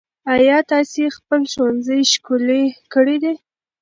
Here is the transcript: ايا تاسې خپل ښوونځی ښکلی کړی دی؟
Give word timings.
ايا 0.35 0.57
تاسې 0.71 1.01
خپل 1.17 1.41
ښوونځی 1.51 2.01
ښکلی 2.11 2.63
کړی 2.93 3.17
دی؟ 3.23 3.33